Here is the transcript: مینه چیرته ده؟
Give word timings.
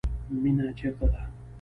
مینه 0.41 0.67
چیرته 0.77 1.07
ده؟ 1.11 1.21